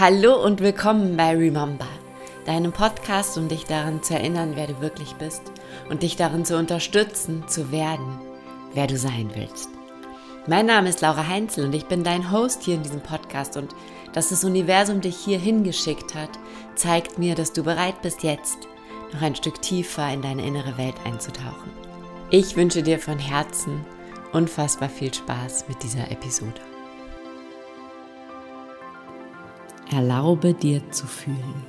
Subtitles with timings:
[0.00, 1.88] Hallo und willkommen bei Remember,
[2.46, 5.42] deinem Podcast, um dich daran zu erinnern, wer du wirklich bist
[5.90, 8.20] und dich darin zu unterstützen, zu werden,
[8.74, 9.70] wer du sein willst.
[10.46, 13.74] Mein Name ist Laura Heinzel und ich bin dein Host hier in diesem Podcast und
[14.12, 16.30] dass das Universum dich hier hingeschickt hat,
[16.76, 18.68] zeigt mir, dass du bereit bist, jetzt
[19.12, 21.72] noch ein Stück tiefer in deine innere Welt einzutauchen.
[22.30, 23.84] Ich wünsche dir von Herzen
[24.32, 26.67] unfassbar viel Spaß mit dieser Episode.
[29.90, 31.64] Erlaube dir zu fühlen.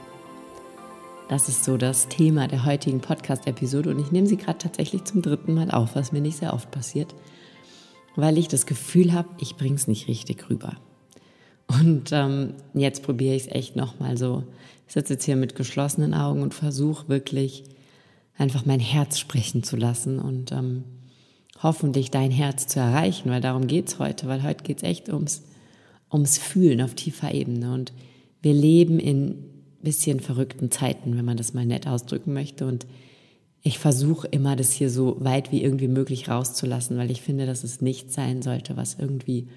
[1.29, 5.21] Das ist so das Thema der heutigen Podcast-Episode und ich nehme sie gerade tatsächlich zum
[5.21, 7.15] dritten Mal auf, was mir nicht sehr oft passiert,
[8.15, 10.75] weil ich das Gefühl habe, ich bringe es nicht richtig rüber.
[11.67, 14.43] Und ähm, jetzt probiere ich es echt nochmal so.
[14.87, 17.63] Ich sitze jetzt hier mit geschlossenen Augen und versuche wirklich
[18.37, 20.83] einfach mein Herz sprechen zu lassen und ähm,
[21.61, 25.09] hoffentlich dein Herz zu erreichen, weil darum geht es heute, weil heute geht es echt
[25.09, 25.43] ums,
[26.11, 27.71] ums Fühlen auf tiefer Ebene.
[27.73, 27.93] Und
[28.41, 29.49] wir leben in
[29.81, 32.65] bisschen verrückten Zeiten, wenn man das mal nett ausdrücken möchte.
[32.65, 32.85] Und
[33.61, 37.63] ich versuche immer, das hier so weit wie irgendwie möglich rauszulassen, weil ich finde, dass
[37.63, 39.47] es nicht sein sollte, was irgendwie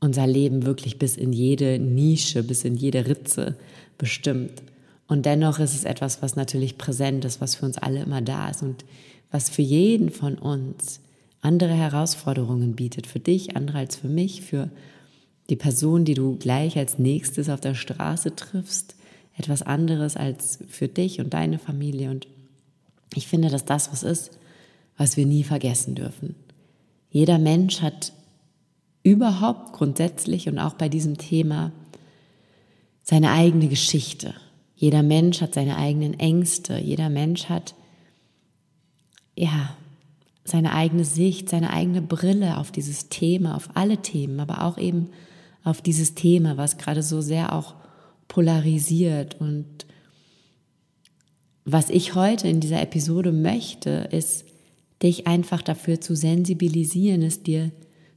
[0.00, 3.56] unser Leben wirklich bis in jede Nische, bis in jede Ritze
[3.98, 4.62] bestimmt.
[5.06, 8.48] Und dennoch ist es etwas, was natürlich präsent ist, was für uns alle immer da
[8.48, 8.84] ist und
[9.30, 11.00] was für jeden von uns
[11.42, 13.06] andere Herausforderungen bietet.
[13.06, 14.70] Für dich, andere als für mich, für
[15.50, 18.94] die Person, die du gleich als nächstes auf der Straße triffst,
[19.36, 22.10] etwas anderes als für dich und deine Familie.
[22.10, 22.28] Und
[23.14, 24.38] ich finde, dass das was ist,
[24.96, 26.36] was wir nie vergessen dürfen.
[27.10, 28.12] Jeder Mensch hat
[29.02, 31.72] überhaupt grundsätzlich und auch bei diesem Thema
[33.02, 34.34] seine eigene Geschichte.
[34.76, 36.78] Jeder Mensch hat seine eigenen Ängste.
[36.78, 37.74] Jeder Mensch hat,
[39.36, 39.74] ja,
[40.44, 45.10] seine eigene Sicht, seine eigene Brille auf dieses Thema, auf alle Themen, aber auch eben
[45.64, 47.74] auf dieses Thema, was gerade so sehr auch
[48.28, 49.40] polarisiert.
[49.40, 49.66] Und
[51.64, 54.44] was ich heute in dieser Episode möchte, ist,
[55.02, 57.70] dich einfach dafür zu sensibilisieren, es dir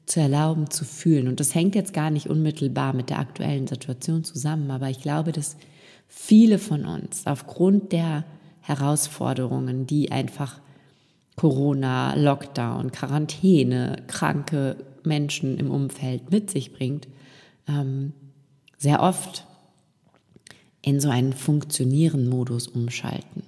[0.06, 1.28] zu erlauben, zu fühlen.
[1.28, 5.32] Und das hängt jetzt gar nicht unmittelbar mit der aktuellen Situation zusammen, aber ich glaube,
[5.32, 5.56] dass
[6.08, 8.26] viele von uns aufgrund der
[8.60, 10.60] Herausforderungen, die einfach
[11.36, 17.08] Corona, Lockdown, Quarantäne, kranke Menschen im Umfeld mit sich bringt,
[17.68, 18.14] ähm,
[18.78, 19.46] sehr oft
[20.82, 23.44] in so einen funktionieren Modus umschalten.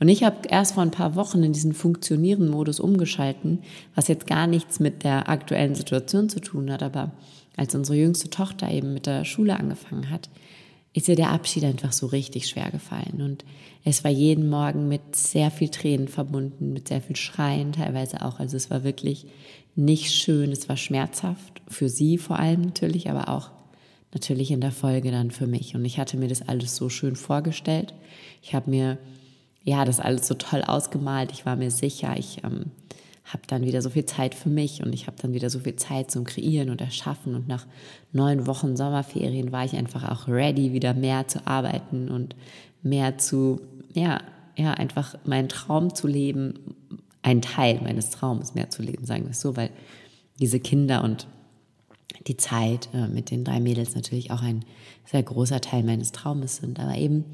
[0.00, 3.60] Und ich habe erst vor ein paar Wochen in diesen funktionieren Modus umgeschalten,
[3.94, 7.12] was jetzt gar nichts mit der aktuellen Situation zu tun hat, aber
[7.56, 10.28] als unsere jüngste Tochter eben mit der Schule angefangen hat,
[10.94, 13.22] ist ihr der Abschied einfach so richtig schwer gefallen.
[13.22, 13.44] Und
[13.84, 18.38] es war jeden Morgen mit sehr viel Tränen verbunden, mit sehr viel Schreien teilweise auch.
[18.38, 19.26] Also es war wirklich
[19.74, 23.50] nicht schön, es war schmerzhaft, für sie vor allem natürlich, aber auch
[24.12, 25.74] natürlich in der Folge dann für mich.
[25.74, 27.94] Und ich hatte mir das alles so schön vorgestellt.
[28.42, 28.98] Ich habe mir
[29.64, 31.32] ja das alles so toll ausgemalt.
[31.32, 32.66] Ich war mir sicher, ich ähm,
[33.24, 35.76] habe dann wieder so viel Zeit für mich und ich habe dann wieder so viel
[35.76, 37.34] Zeit zum Kreieren und Erschaffen.
[37.34, 37.66] Und nach
[38.12, 42.34] neun Wochen Sommerferien war ich einfach auch ready, wieder mehr zu arbeiten und
[42.82, 43.60] mehr zu,
[43.94, 44.20] ja,
[44.56, 46.54] ja, einfach meinen Traum zu leben,
[47.22, 49.70] ein Teil meines Traumes mehr zu leben, sagen wir es so, weil
[50.40, 51.28] diese Kinder und
[52.26, 54.64] die Zeit äh, mit den drei Mädels natürlich auch ein
[55.04, 57.24] sehr großer Teil meines Traumes sind, aber eben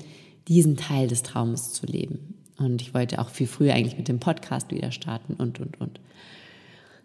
[0.47, 2.38] diesen Teil des Traumes zu leben.
[2.59, 6.01] Und ich wollte auch viel früher eigentlich mit dem Podcast wieder starten und, und, und.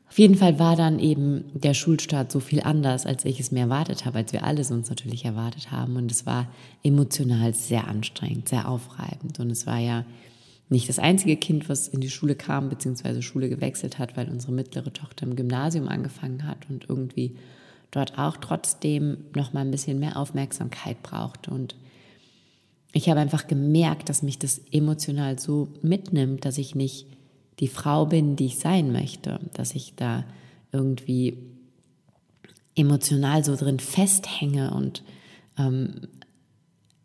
[0.10, 3.62] Auf jeden Fall war dann eben der Schulstart so viel anders, als ich es mir
[3.62, 5.96] erwartet habe, als wir alles uns natürlich erwartet haben.
[5.96, 6.48] Und es war
[6.84, 9.40] emotional sehr anstrengend, sehr aufreibend.
[9.40, 10.06] Und es war ja
[10.70, 14.52] nicht das einzige Kind, was in die Schule kam, beziehungsweise Schule gewechselt hat, weil unsere
[14.52, 17.36] mittlere Tochter im Gymnasium angefangen hat und irgendwie
[17.90, 21.50] dort auch trotzdem noch mal ein bisschen mehr Aufmerksamkeit brauchte.
[21.50, 21.76] Und
[22.94, 27.08] ich habe einfach gemerkt, dass mich das emotional so mitnimmt, dass ich nicht
[27.60, 30.26] die Frau bin, die ich sein möchte, dass ich da
[30.72, 31.38] irgendwie
[32.76, 35.04] emotional so drin festhänge und
[35.58, 36.08] ähm,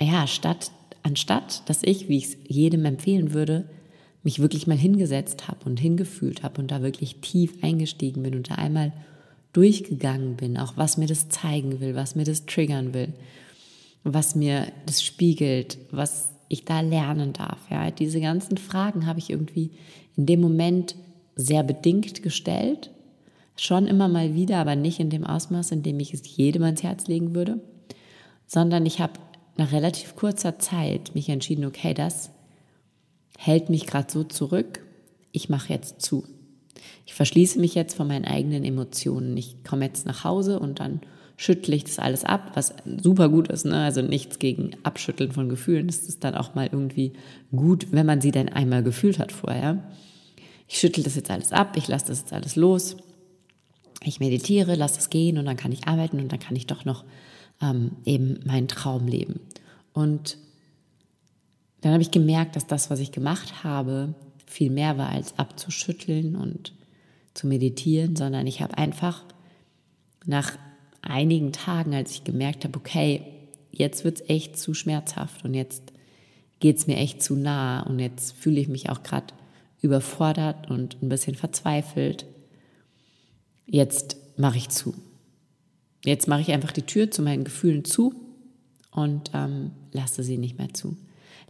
[0.01, 0.71] ja, statt
[1.03, 3.69] anstatt dass ich, wie ich es jedem empfehlen würde,
[4.23, 8.51] mich wirklich mal hingesetzt habe und hingefühlt habe und da wirklich tief eingestiegen bin und
[8.51, 8.93] da einmal
[9.55, 13.15] durchgegangen bin, auch was mir das zeigen will, was mir das triggern will,
[14.05, 17.59] was mir das spiegelt, was ich da lernen darf.
[17.71, 19.71] Ja, diese ganzen Fragen habe ich irgendwie
[20.17, 20.97] in dem Moment
[21.37, 22.91] sehr bedingt gestellt,
[23.57, 26.83] schon immer mal wieder, aber nicht in dem Ausmaß, in dem ich es jedem ans
[26.83, 27.61] Herz legen würde,
[28.47, 29.15] sondern ich habe
[29.57, 32.31] nach relativ kurzer Zeit mich entschieden, okay, das
[33.37, 34.81] hält mich gerade so zurück,
[35.33, 36.25] ich mache jetzt zu.
[37.07, 39.37] Ich verschließe mich jetzt von meinen eigenen Emotionen.
[39.37, 41.01] Ich komme jetzt nach Hause und dann
[41.41, 43.65] schüttle ich das alles ab, was super gut ist.
[43.65, 43.81] Ne?
[43.81, 45.87] Also nichts gegen Abschütteln von Gefühlen.
[45.87, 47.13] Das ist dann auch mal irgendwie
[47.53, 49.85] gut, wenn man sie dann einmal gefühlt hat vorher.
[50.67, 52.97] Ich schüttle das jetzt alles ab, ich lasse das jetzt alles los.
[54.03, 56.85] Ich meditiere, lasse es gehen und dann kann ich arbeiten und dann kann ich doch
[56.85, 57.05] noch
[57.63, 59.39] ähm, eben meinen Traum leben.
[59.93, 60.39] Und
[61.83, 64.15] dann habe ich gemerkt, dass das, was ich gemacht habe,
[64.45, 66.73] viel mehr war als abzuschütteln und
[67.35, 69.23] zu meditieren, sondern ich habe einfach
[70.27, 70.59] nach
[71.09, 73.23] einigen Tagen, als ich gemerkt habe, okay,
[73.73, 75.93] jetzt wird es echt zu schmerzhaft und jetzt
[76.61, 79.35] geht es mir echt zu nah und jetzt fühle ich mich auch gerade
[79.81, 82.27] überfordert und ein bisschen verzweifelt.
[83.67, 84.95] Jetzt mache ich zu.
[86.05, 88.15] Jetzt mache ich einfach die Tür zu meinen Gefühlen zu
[88.91, 90.97] und ähm, lasse sie nicht mehr zu.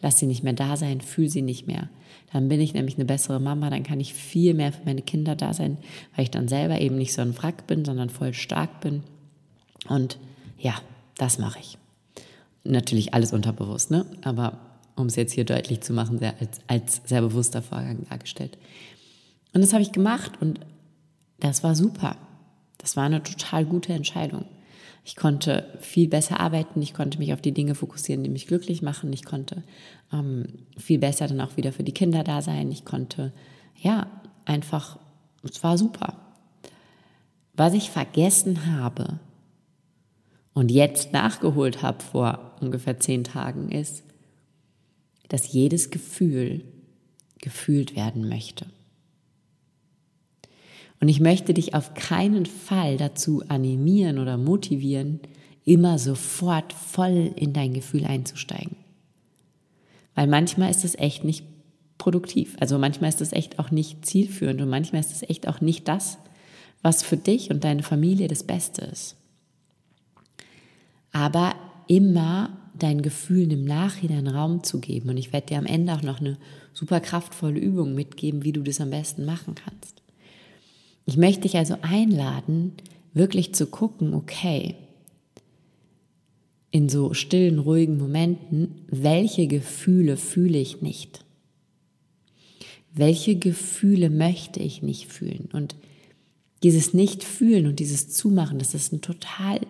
[0.01, 1.89] Lass sie nicht mehr da sein, fühle sie nicht mehr.
[2.33, 5.35] Dann bin ich nämlich eine bessere Mama, dann kann ich viel mehr für meine Kinder
[5.35, 5.79] da sein,
[6.15, 9.03] weil ich dann selber eben nicht so ein Wrack bin, sondern voll stark bin
[9.87, 10.19] und
[10.59, 10.75] ja,
[11.17, 11.79] das mache ich.
[12.65, 14.05] Natürlich alles unterbewusst, ne?
[14.23, 14.59] aber
[14.97, 18.59] um es jetzt hier deutlich zu machen, sehr, als, als sehr bewusster Vorgang dargestellt.
[19.55, 20.61] Und das habe ich gemacht und
[21.41, 22.17] das war super.
[22.79, 24.45] Das war eine total gute Entscheidung.
[25.05, 28.83] Ich konnte viel besser arbeiten, ich konnte mich auf die Dinge fokussieren, die mich glücklich
[28.83, 29.63] machen, ich konnte
[30.13, 30.45] ähm,
[30.77, 33.33] viel besser dann auch wieder für die Kinder da sein, ich konnte,
[33.81, 34.07] ja,
[34.45, 34.99] einfach,
[35.43, 36.15] es war super.
[37.55, 39.19] Was ich vergessen habe,
[40.55, 44.03] und jetzt nachgeholt habe vor ungefähr zehn Tagen, ist,
[45.29, 46.65] dass jedes Gefühl
[47.41, 48.67] gefühlt werden möchte.
[51.01, 55.21] Und ich möchte dich auf keinen Fall dazu animieren oder motivieren,
[55.65, 58.77] immer sofort voll in dein Gefühl einzusteigen.
[60.15, 61.45] Weil manchmal ist es echt nicht
[61.99, 62.57] produktiv.
[62.59, 65.87] Also manchmal ist es echt auch nicht zielführend und manchmal ist es echt auch nicht
[65.87, 66.19] das,
[66.83, 69.18] was für dich und deine Familie das Beste ist
[71.13, 71.55] aber
[71.87, 75.09] immer deinen Gefühlen im Nachhinein Raum zu geben.
[75.11, 76.37] Und ich werde dir am Ende auch noch eine
[76.73, 80.03] super kraftvolle Übung mitgeben, wie du das am besten machen kannst.
[81.07, 82.73] Ich möchte dich also einladen,
[83.15, 84.77] wirklich zu gucken, okay,
[86.71, 91.25] in so stillen, ruhigen Momenten, welche Gefühle fühle ich nicht?
[92.93, 95.49] Welche Gefühle möchte ich nicht fühlen?
[95.53, 95.77] Und
[96.63, 99.61] dieses Nicht-Fühlen und dieses Zumachen, das ist ein total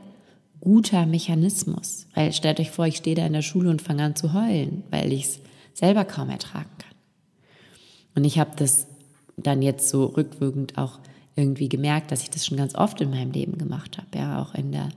[0.69, 2.07] guter Mechanismus.
[2.15, 4.85] Weil stellt euch vor, ich stehe da in der Schule und fange an zu heulen,
[4.91, 5.41] weil ich es
[5.73, 6.95] selber kaum ertragen kann.
[8.15, 8.87] Und ich habe das
[9.39, 10.99] dann jetzt so rückwirkend auch
[11.37, 14.09] irgendwie gemerkt, dass ich das schon ganz oft in meinem Leben gemacht habe.
[14.15, 14.91] Ja, auch in der,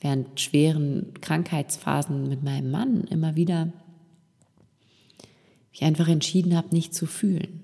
[0.00, 3.72] während schweren Krankheitsphasen mit meinem Mann immer wieder
[5.72, 7.60] ich einfach entschieden habe, nicht zu fühlen.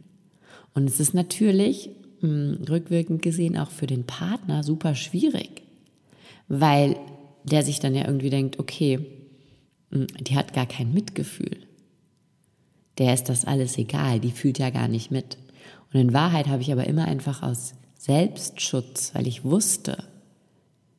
[0.74, 1.90] Und es ist natürlich
[2.20, 5.62] mh, hm, rückwirkend gesehen auch für den Partner super schwierig,
[6.46, 6.96] weil
[7.48, 9.00] der sich dann ja irgendwie denkt, okay,
[9.90, 11.58] hm, die hat gar kein Mitgefühl.
[12.98, 15.38] Der ist das alles egal, die fühlt ja gar nicht mit.
[15.92, 20.04] Und in Wahrheit habe ich aber immer einfach aus Selbstschutz, weil ich wusste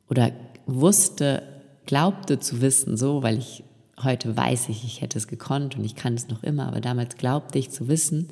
[0.08, 0.32] oder
[0.66, 1.42] wusste,
[1.86, 3.64] glaubte zu wissen, so, weil ich
[4.02, 7.16] heute weiß ich, ich hätte es gekonnt und ich kann es noch immer, aber damals
[7.16, 8.28] glaubte ich zu wissen,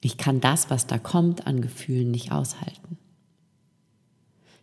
[0.00, 2.98] ich kann das, was da kommt, an Gefühlen nicht aushalten.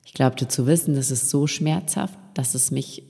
[0.06, 3.04] Ich glaubte zu wissen, das ist so schmerzhaft, dass es mich,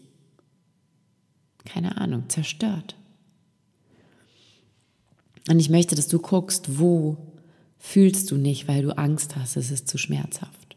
[1.66, 2.96] keine Ahnung, zerstört.
[5.50, 7.18] Und ich möchte, dass du guckst, wo
[7.78, 10.76] fühlst du nicht, weil du Angst hast, es ist zu schmerzhaft.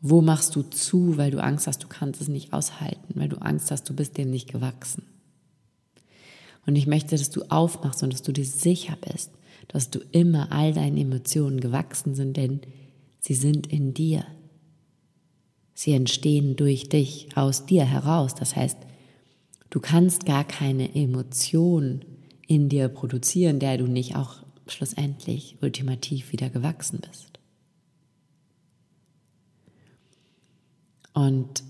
[0.00, 3.36] Wo machst du zu, weil du Angst hast, du kannst es nicht aushalten, weil du
[3.36, 5.04] Angst hast, du bist dem nicht gewachsen.
[6.66, 9.30] Und ich möchte, dass du aufmachst und dass du dir sicher bist,
[9.68, 12.60] dass du immer all deinen Emotionen gewachsen sind, denn
[13.20, 14.26] Sie sind in dir.
[15.74, 18.34] Sie entstehen durch dich, aus dir heraus.
[18.34, 18.78] Das heißt,
[19.70, 22.04] du kannst gar keine Emotion
[22.46, 27.40] in dir produzieren, der du nicht auch schlussendlich ultimativ wieder gewachsen bist.
[31.14, 31.62] Und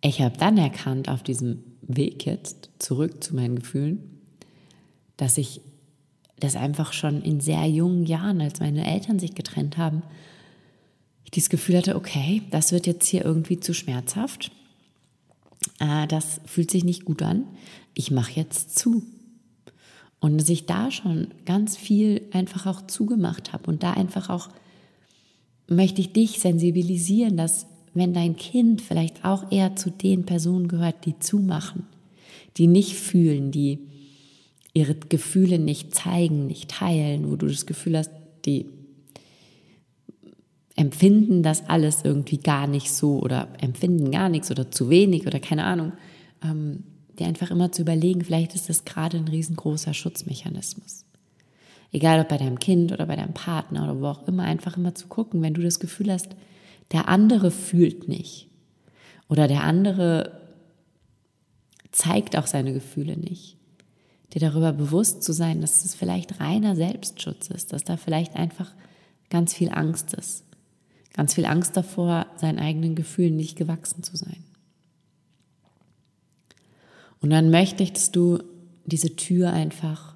[0.00, 4.20] ich habe dann erkannt auf diesem Weg jetzt zurück zu meinen Gefühlen,
[5.16, 5.60] dass ich
[6.38, 10.02] das einfach schon in sehr jungen Jahren, als meine Eltern sich getrennt haben,
[11.26, 14.52] ich dieses Gefühl hatte, okay, das wird jetzt hier irgendwie zu schmerzhaft.
[15.80, 17.44] Äh, das fühlt sich nicht gut an.
[17.94, 19.02] Ich mache jetzt zu.
[20.20, 24.48] Und dass ich da schon ganz viel einfach auch zugemacht habe und da einfach auch
[25.68, 31.06] möchte ich dich sensibilisieren, dass wenn dein Kind vielleicht auch eher zu den Personen gehört,
[31.06, 31.86] die zumachen,
[32.56, 33.80] die nicht fühlen, die
[34.74, 38.10] ihre Gefühle nicht zeigen, nicht teilen, wo du das Gefühl hast,
[38.44, 38.66] die
[40.76, 45.40] empfinden das alles irgendwie gar nicht so oder empfinden gar nichts oder zu wenig oder
[45.40, 45.92] keine Ahnung,
[46.44, 46.84] ähm,
[47.18, 51.04] dir einfach immer zu überlegen, vielleicht ist das gerade ein riesengroßer Schutzmechanismus.
[51.92, 54.94] Egal ob bei deinem Kind oder bei deinem Partner oder wo auch immer, einfach immer
[54.94, 56.28] zu gucken, wenn du das Gefühl hast,
[56.92, 58.48] der andere fühlt nicht
[59.28, 60.40] oder der andere
[61.90, 63.56] zeigt auch seine Gefühle nicht.
[64.34, 68.74] Dir darüber bewusst zu sein, dass es vielleicht reiner Selbstschutz ist, dass da vielleicht einfach
[69.30, 70.45] ganz viel Angst ist.
[71.16, 74.44] Ganz viel Angst davor, seinen eigenen Gefühlen nicht gewachsen zu sein.
[77.20, 78.38] Und dann möchte ich, dass du
[78.84, 80.14] diese Tür einfach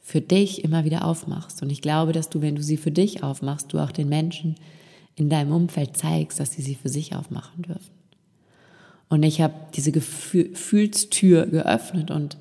[0.00, 1.62] für dich immer wieder aufmachst.
[1.62, 4.56] Und ich glaube, dass du, wenn du sie für dich aufmachst, du auch den Menschen
[5.14, 7.92] in deinem Umfeld zeigst, dass sie sie für sich aufmachen dürfen.
[9.08, 12.38] Und ich habe diese Gefühlstür geöffnet und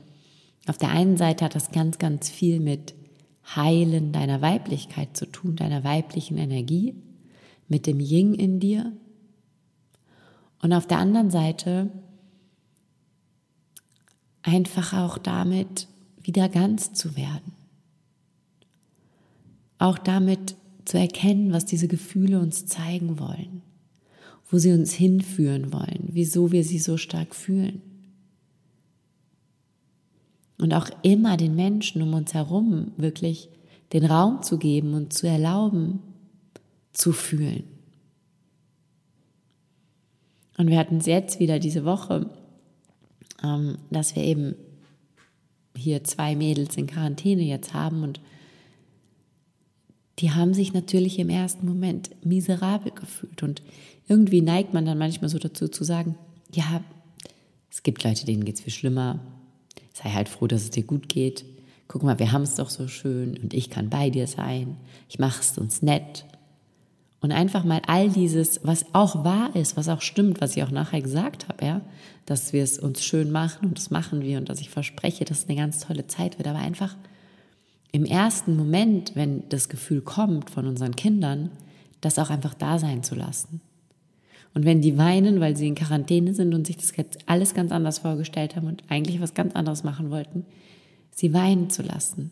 [0.68, 2.94] auf der einen Seite hat das ganz, ganz viel mit
[3.56, 6.96] Heilen deiner Weiblichkeit zu tun, deiner weiblichen Energie,
[7.72, 8.92] mit dem Ying in dir.
[10.62, 11.90] Und auf der anderen Seite
[14.44, 15.88] einfach auch damit
[16.22, 17.54] wieder ganz zu werden.
[19.80, 23.62] Auch damit zu erkennen, was diese Gefühle uns zeigen wollen,
[24.50, 27.82] wo sie uns hinführen wollen, wieso wir sie so stark fühlen.
[30.58, 33.48] Und auch immer den Menschen um uns herum wirklich
[33.94, 36.00] den Raum zu geben und zu erlauben,
[36.93, 37.63] zu fühlen.
[40.57, 42.29] Und wir hatten es jetzt wieder diese Woche,
[43.43, 44.55] ähm, dass wir eben
[45.75, 48.19] hier zwei Mädels in Quarantäne jetzt haben und
[50.19, 53.41] die haben sich natürlich im ersten Moment miserabel gefühlt.
[53.41, 53.63] Und
[54.07, 56.15] irgendwie neigt man dann manchmal so dazu zu sagen,
[56.53, 56.83] ja,
[57.71, 59.19] es gibt Leute, denen geht es viel schlimmer.
[59.93, 61.45] Sei halt froh, dass es dir gut geht.
[61.88, 64.77] Guck mal, wir haben es doch so schön und ich kann bei dir sein.
[65.10, 66.25] Ich mache es uns nett.
[67.22, 70.72] Und einfach mal all dieses, was auch wahr ist, was auch stimmt, was ich auch
[70.72, 71.82] nachher gesagt habe, ja,
[72.25, 75.40] dass wir es uns schön machen und das machen wir und dass ich verspreche, dass
[75.44, 76.96] es eine ganz tolle Zeit wird, aber einfach
[77.92, 81.51] im ersten Moment, wenn das Gefühl kommt von unseren Kindern,
[82.00, 83.62] das auch einfach da sein zu lassen.
[84.54, 87.72] Und wenn die weinen, weil sie in Quarantäne sind und sich das jetzt alles ganz
[87.72, 90.46] anders vorgestellt haben und eigentlich was ganz anderes machen wollten,
[91.12, 92.32] sie weinen zu lassen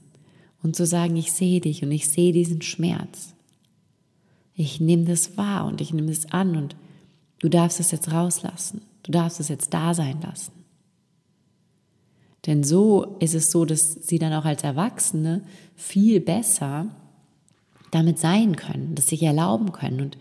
[0.63, 3.35] und zu sagen, ich sehe dich und ich sehe diesen Schmerz
[4.59, 6.75] ich nehme das wahr und ich nehme es an und
[7.39, 8.81] du darfst es jetzt rauslassen.
[9.03, 10.51] Du darfst es jetzt da sein lassen.
[12.45, 15.43] Denn so ist es so, dass sie dann auch als Erwachsene
[15.75, 16.87] viel besser
[17.91, 20.17] damit sein können, dass sich erlauben können und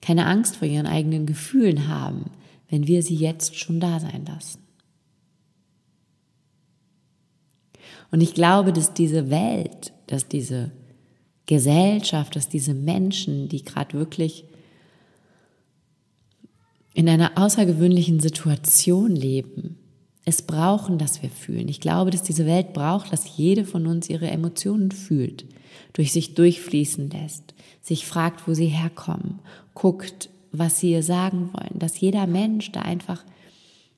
[0.00, 2.30] keine Angst vor ihren eigenen Gefühlen haben,
[2.70, 4.60] wenn wir sie jetzt schon da sein lassen.
[8.10, 10.72] Und ich glaube, dass diese Welt, dass diese
[11.46, 14.44] Gesellschaft, dass diese Menschen, die gerade wirklich
[16.94, 19.76] in einer außergewöhnlichen Situation leben,
[20.24, 21.68] es brauchen, dass wir fühlen.
[21.68, 25.44] Ich glaube, dass diese Welt braucht, dass jede von uns ihre Emotionen fühlt,
[25.92, 29.40] durch sich durchfließen lässt, sich fragt, wo sie herkommen,
[29.74, 33.22] guckt, was sie ihr sagen wollen, dass jeder Mensch da einfach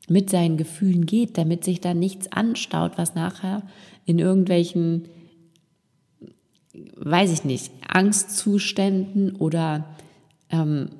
[0.08, 3.62] mit seinen Gefühlen geht, damit sich da nichts anstaut, was nachher
[4.04, 5.08] in irgendwelchen
[6.96, 9.96] weiß ich nicht, Angstzuständen oder
[10.50, 10.90] ähm,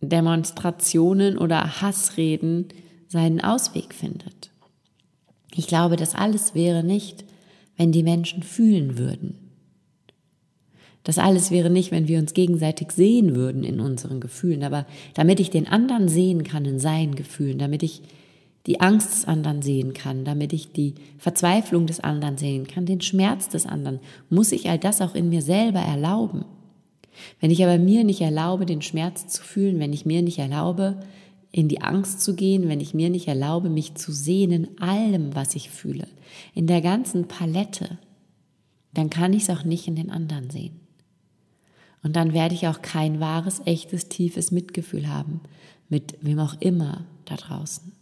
[0.00, 2.68] Demonstrationen oder Hassreden
[3.08, 4.50] seinen Ausweg findet.
[5.54, 7.24] Ich glaube, das alles wäre nicht,
[7.76, 9.38] wenn die Menschen fühlen würden.
[11.04, 14.62] Das alles wäre nicht, wenn wir uns gegenseitig sehen würden in unseren Gefühlen.
[14.62, 18.02] Aber damit ich den anderen sehen kann in seinen Gefühlen, damit ich
[18.66, 23.00] die Angst des anderen sehen kann, damit ich die Verzweiflung des anderen sehen kann, den
[23.00, 24.00] Schmerz des anderen,
[24.30, 26.44] muss ich all das auch in mir selber erlauben.
[27.40, 31.00] Wenn ich aber mir nicht erlaube, den Schmerz zu fühlen, wenn ich mir nicht erlaube,
[31.50, 35.34] in die Angst zu gehen, wenn ich mir nicht erlaube, mich zu sehen in allem,
[35.34, 36.08] was ich fühle,
[36.54, 37.98] in der ganzen Palette,
[38.94, 40.80] dann kann ich es auch nicht in den anderen sehen.
[42.02, 45.40] Und dann werde ich auch kein wahres, echtes, tiefes Mitgefühl haben
[45.88, 47.92] mit wem auch immer da draußen.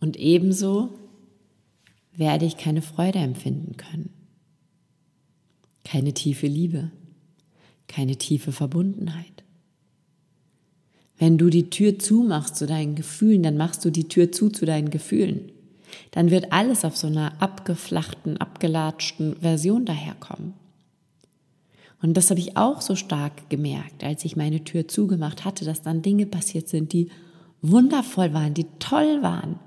[0.00, 0.90] Und ebenso
[2.14, 4.10] werde ich keine Freude empfinden können,
[5.84, 6.90] keine tiefe Liebe,
[7.88, 9.44] keine tiefe Verbundenheit.
[11.18, 14.66] Wenn du die Tür zumachst zu deinen Gefühlen, dann machst du die Tür zu zu
[14.66, 15.50] deinen Gefühlen.
[16.10, 20.54] Dann wird alles auf so einer abgeflachten, abgelatschten Version daherkommen.
[22.02, 25.82] Und das habe ich auch so stark gemerkt, als ich meine Tür zugemacht hatte, dass
[25.82, 27.08] dann Dinge passiert sind, die
[27.62, 29.58] wundervoll waren, die toll waren,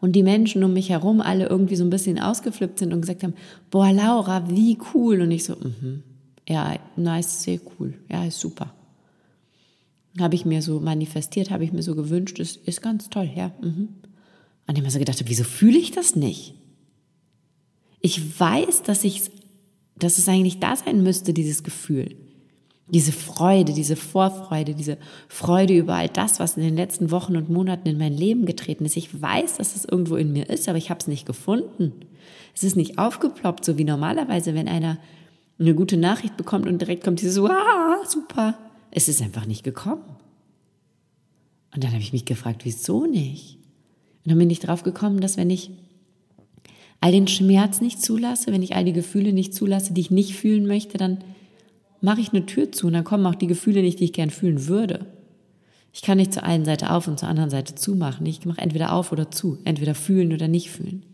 [0.00, 3.22] und die Menschen um mich herum alle irgendwie so ein bisschen ausgeflippt sind und gesagt
[3.22, 3.34] haben,
[3.70, 5.20] boah, Laura, wie cool.
[5.22, 6.02] Und ich so, mhm.
[6.48, 7.94] Ja, na, ist sehr cool.
[8.08, 8.72] Ja, ist super.
[10.18, 13.52] Habe ich mir so manifestiert, habe ich mir so gewünscht, ist, ist ganz toll, ja.
[13.60, 13.88] Mhm.
[14.66, 16.54] Und ich mir so gedacht, wieso fühle ich das nicht?
[18.00, 19.30] Ich weiß, dass ich,
[19.98, 22.16] dass es eigentlich da sein müsste, dieses Gefühl.
[22.88, 24.96] Diese Freude, diese Vorfreude, diese
[25.28, 28.84] Freude über all das, was in den letzten Wochen und Monaten in mein Leben getreten
[28.84, 28.96] ist.
[28.96, 31.92] Ich weiß, dass es irgendwo in mir ist, aber ich habe es nicht gefunden.
[32.54, 34.98] Es ist nicht aufgeploppt, so wie normalerweise, wenn einer
[35.58, 38.56] eine gute Nachricht bekommt und direkt kommt dieses, ah, super.
[38.90, 40.04] Es ist einfach nicht gekommen.
[41.74, 43.58] Und dann habe ich mich gefragt, wieso nicht?
[44.24, 45.70] Und dann bin ich drauf gekommen, dass wenn ich
[47.00, 50.34] all den Schmerz nicht zulasse, wenn ich all die Gefühle nicht zulasse, die ich nicht
[50.34, 51.18] fühlen möchte, dann
[52.06, 54.30] mache ich eine Tür zu und dann kommen auch die Gefühle nicht, die ich gern
[54.30, 55.06] fühlen würde.
[55.92, 58.24] Ich kann nicht zur einen Seite auf und zur anderen Seite zumachen.
[58.26, 61.04] Ich mache entweder auf oder zu, entweder fühlen oder nicht fühlen.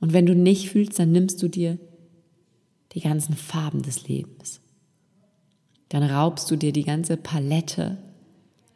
[0.00, 1.78] Und wenn du nicht fühlst, dann nimmst du dir
[2.92, 4.60] die ganzen Farben des Lebens.
[5.88, 7.96] Dann raubst du dir die ganze Palette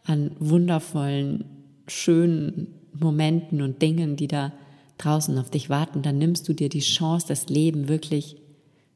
[0.04, 1.44] an wundervollen,
[1.86, 4.54] schönen Momenten und Dingen, die da
[4.96, 6.00] draußen auf dich warten.
[6.00, 8.36] Dann nimmst du dir die Chance, das Leben wirklich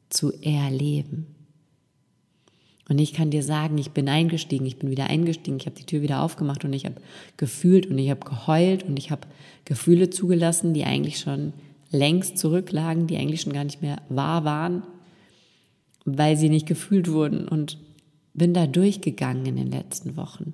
[0.09, 1.36] zu erleben.
[2.89, 5.85] Und ich kann dir sagen, ich bin eingestiegen, ich bin wieder eingestiegen, ich habe die
[5.85, 6.95] Tür wieder aufgemacht und ich habe
[7.35, 9.27] gefühlt und ich habe geheult und ich habe
[9.65, 11.53] Gefühle zugelassen, die eigentlich schon
[11.91, 14.83] längst zurücklagen, die eigentlich schon gar nicht mehr wahr waren,
[16.05, 17.47] weil sie nicht gefühlt wurden.
[17.47, 17.77] Und
[18.37, 20.53] bin da durchgegangen in den letzten Wochen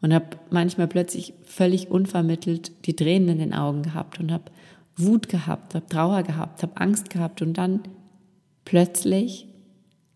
[0.00, 4.44] und habe manchmal plötzlich völlig unvermittelt die Tränen in den Augen gehabt und habe
[4.96, 7.80] Wut gehabt, habe Trauer gehabt, habe Angst gehabt und dann
[8.64, 9.48] plötzlich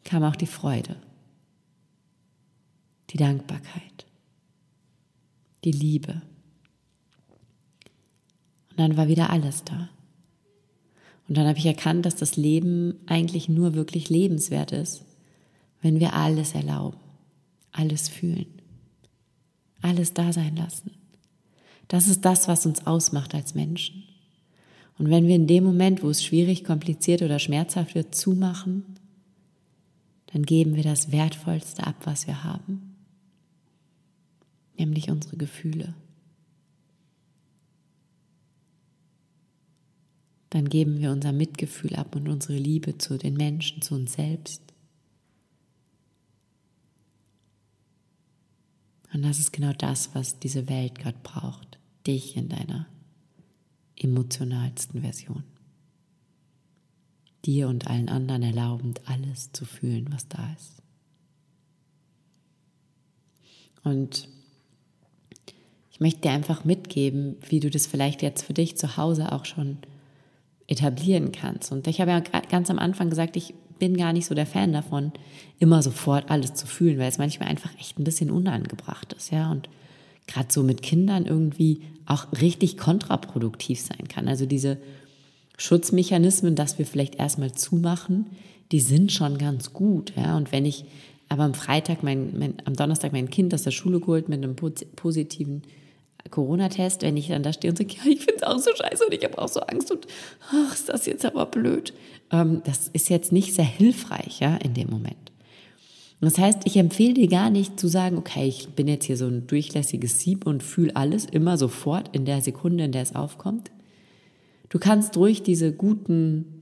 [0.04, 0.96] kam auch die Freude
[3.10, 4.06] die Dankbarkeit,
[5.64, 6.22] die Liebe.
[8.70, 9.88] Und dann war wieder alles da.
[11.28, 15.04] Und dann habe ich erkannt, dass das Leben eigentlich nur wirklich lebenswert ist,
[15.82, 16.98] wenn wir alles erlauben,
[17.72, 18.46] alles fühlen,
[19.80, 20.92] alles da sein lassen.
[21.88, 24.04] Das ist das, was uns ausmacht als Menschen.
[24.98, 28.84] Und wenn wir in dem Moment, wo es schwierig, kompliziert oder schmerzhaft wird, zumachen,
[30.26, 32.89] dann geben wir das Wertvollste ab, was wir haben
[34.80, 35.94] nämlich unsere Gefühle.
[40.48, 44.62] Dann geben wir unser Mitgefühl ab und unsere Liebe zu den Menschen, zu uns selbst.
[49.12, 51.78] Und das ist genau das, was diese Welt gerade braucht.
[52.06, 52.86] Dich in deiner
[53.96, 55.44] emotionalsten Version.
[57.44, 60.82] Dir und allen anderen erlaubend, alles zu fühlen, was da ist.
[63.82, 64.28] Und
[66.00, 69.44] ich möchte dir einfach mitgeben, wie du das vielleicht jetzt für dich zu Hause auch
[69.44, 69.76] schon
[70.66, 71.72] etablieren kannst.
[71.72, 74.72] Und ich habe ja ganz am Anfang gesagt, ich bin gar nicht so der Fan
[74.72, 75.12] davon,
[75.58, 79.50] immer sofort alles zu fühlen, weil es manchmal einfach echt ein bisschen unangebracht ist, ja.
[79.50, 79.68] Und
[80.26, 84.26] gerade so mit Kindern irgendwie auch richtig kontraproduktiv sein kann.
[84.26, 84.78] Also diese
[85.58, 88.24] Schutzmechanismen, dass wir vielleicht erstmal zumachen,
[88.72, 90.34] die sind schon ganz gut, ja.
[90.38, 90.86] Und wenn ich
[91.28, 94.56] aber am Freitag, mein, mein, am Donnerstag mein Kind aus der Schule geholt mit einem
[94.56, 95.60] positiven
[96.28, 99.04] Corona-Test, wenn ich dann da stehe und sage, ja, ich finde es auch so scheiße
[99.04, 100.06] und ich habe auch so Angst und
[100.50, 101.92] ach, ist das jetzt aber blöd.
[102.30, 105.30] Ähm, das ist jetzt nicht sehr hilfreich, ja, in dem Moment.
[106.20, 109.26] Das heißt, ich empfehle dir gar nicht zu sagen, okay, ich bin jetzt hier so
[109.26, 113.70] ein durchlässiges Sieb und fühle alles immer sofort in der Sekunde, in der es aufkommt.
[114.68, 116.60] Du kannst ruhig diese guten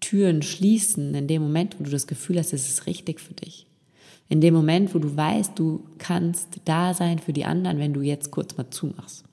[0.00, 3.66] Türen schließen in dem Moment, wo du das Gefühl hast, es ist richtig für dich.
[4.28, 8.02] In dem Moment, wo du weißt, du kannst da sein für die anderen, wenn du
[8.02, 9.24] jetzt kurz mal zumachst.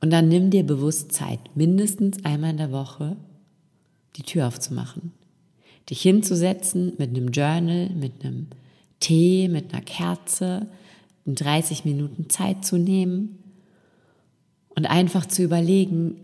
[0.00, 3.16] Und dann nimm dir bewusst Zeit, mindestens einmal in der Woche
[4.16, 5.12] die Tür aufzumachen.
[5.88, 8.48] Dich hinzusetzen mit einem Journal, mit einem
[9.00, 10.66] Tee, mit einer Kerze,
[11.26, 13.38] 30 Minuten Zeit zu nehmen
[14.68, 16.20] und einfach zu überlegen,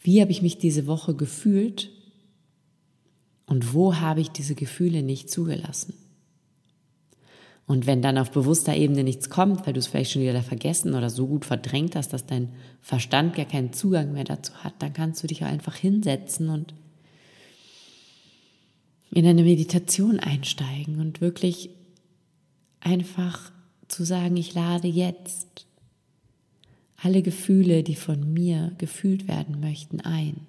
[0.00, 1.90] wie habe ich mich diese Woche gefühlt
[3.46, 5.94] und wo habe ich diese Gefühle nicht zugelassen?
[7.66, 10.94] Und wenn dann auf bewusster Ebene nichts kommt, weil du es vielleicht schon wieder vergessen
[10.94, 12.50] oder so gut verdrängt hast, dass dein
[12.80, 16.74] Verstand gar keinen Zugang mehr dazu hat, dann kannst du dich einfach hinsetzen und
[19.10, 21.70] in eine Meditation einsteigen und wirklich
[22.80, 23.52] einfach
[23.88, 25.66] zu sagen, ich lade jetzt
[26.96, 30.46] alle Gefühle, die von mir gefühlt werden möchten, ein.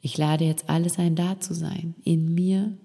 [0.00, 2.76] Ich lade jetzt alles ein, da zu sein, in mir.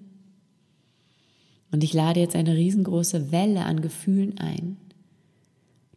[1.72, 4.78] Und ich lade jetzt eine riesengroße Welle an Gefühlen ein,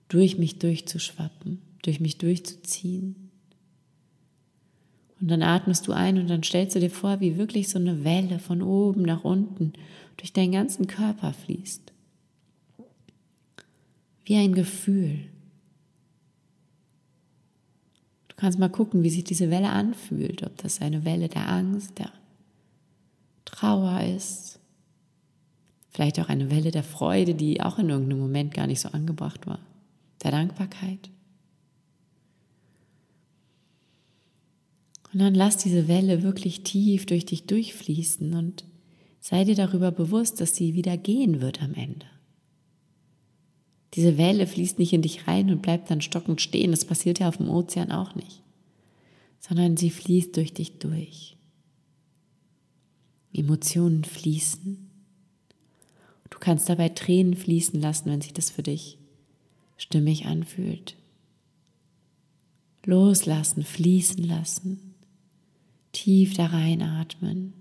[0.09, 3.28] durch mich durchzuschwappen, durch mich durchzuziehen.
[5.20, 8.04] Und dann atmest du ein und dann stellst du dir vor, wie wirklich so eine
[8.04, 9.72] Welle von oben nach unten
[10.16, 11.92] durch deinen ganzen Körper fließt.
[14.24, 15.20] Wie ein Gefühl.
[18.28, 21.98] Du kannst mal gucken, wie sich diese Welle anfühlt, ob das eine Welle der Angst,
[21.98, 22.12] der
[23.44, 24.61] Trauer ist,
[25.90, 29.46] vielleicht auch eine Welle der Freude, die auch in irgendeinem Moment gar nicht so angebracht
[29.46, 29.59] war,
[30.22, 31.11] der Dankbarkeit.
[35.12, 38.64] Und dann lass diese Welle wirklich tief durch dich durchfließen und
[39.20, 42.07] sei dir darüber bewusst, dass sie wieder gehen wird am Ende.
[43.94, 46.70] Diese Welle fließt nicht in dich rein und bleibt dann stockend stehen.
[46.70, 48.42] Das passiert ja auf dem Ozean auch nicht.
[49.40, 51.37] Sondern sie fließt durch dich durch.
[53.33, 54.88] Emotionen fließen.
[56.31, 58.98] Du kannst dabei Tränen fließen lassen, wenn sich das für dich
[59.77, 60.96] stimmig anfühlt.
[62.85, 64.94] Loslassen, fließen lassen.
[65.92, 67.53] Tief da reinatmen.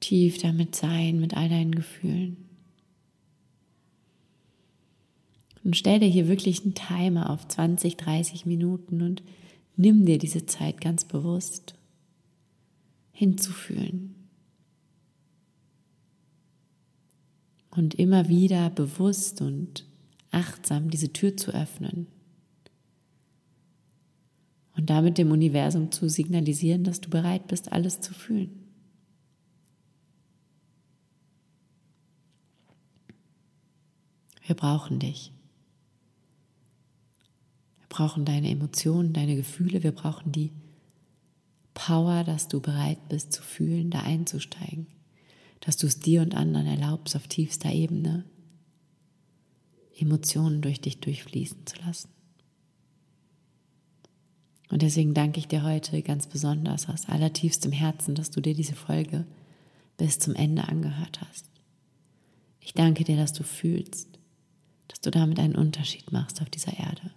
[0.00, 2.47] Tief damit sein, mit all deinen Gefühlen.
[5.68, 9.22] Und stell dir hier wirklich einen Timer auf 20, 30 Minuten und
[9.76, 11.74] nimm dir diese Zeit ganz bewusst
[13.12, 14.14] hinzufühlen.
[17.68, 19.84] Und immer wieder bewusst und
[20.30, 22.06] achtsam diese Tür zu öffnen.
[24.74, 28.64] Und damit dem Universum zu signalisieren, dass du bereit bist, alles zu fühlen.
[34.46, 35.30] Wir brauchen dich.
[37.88, 40.52] Wir brauchen deine Emotionen, deine Gefühle, wir brauchen die
[41.74, 44.88] Power, dass du bereit bist zu fühlen, da einzusteigen,
[45.60, 48.24] dass du es dir und anderen erlaubst, auf tiefster Ebene
[49.96, 52.08] Emotionen durch dich durchfließen zu lassen.
[54.70, 58.74] Und deswegen danke ich dir heute ganz besonders aus allertiefstem Herzen, dass du dir diese
[58.74, 59.26] Folge
[59.96, 61.46] bis zum Ende angehört hast.
[62.60, 64.18] Ich danke dir, dass du fühlst,
[64.88, 67.12] dass du damit einen Unterschied machst auf dieser Erde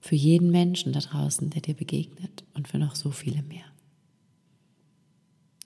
[0.00, 3.64] für jeden Menschen da draußen, der dir begegnet und für noch so viele mehr.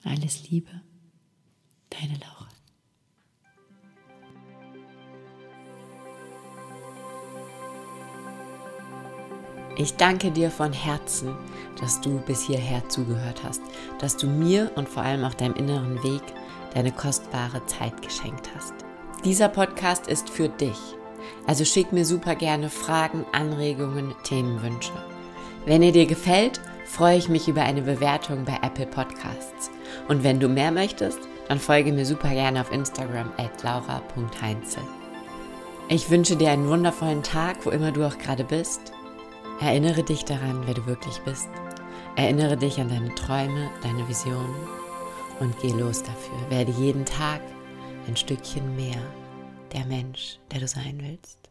[0.03, 0.81] Alles Liebe,
[1.89, 2.49] deine Laura.
[9.75, 11.35] Ich danke dir von Herzen,
[11.81, 13.61] dass du bis hierher zugehört hast,
[13.99, 16.21] dass du mir und vor allem auch deinem inneren Weg
[16.75, 18.73] deine kostbare Zeit geschenkt hast.
[19.25, 20.77] Dieser Podcast ist für dich
[21.47, 24.93] also schick mir super gerne Fragen, Anregungen, Themenwünsche.
[25.65, 29.71] Wenn er dir gefällt, freue ich mich über eine Bewertung bei Apple Podcasts.
[30.07, 34.83] Und wenn du mehr möchtest, dann folge mir super gerne auf Instagram at laura.heinzel.
[35.89, 38.93] Ich wünsche dir einen wundervollen Tag, wo immer du auch gerade bist.
[39.59, 41.49] Erinnere dich daran, wer du wirklich bist.
[42.15, 44.55] Erinnere dich an deine Träume, deine Visionen
[45.39, 46.49] und geh los dafür.
[46.49, 47.41] Werde jeden Tag
[48.07, 49.01] ein Stückchen mehr
[49.73, 51.42] der Mensch, der du sein willst.